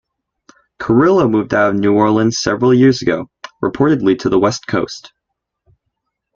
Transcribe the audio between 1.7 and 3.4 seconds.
of New Orleans several years ago,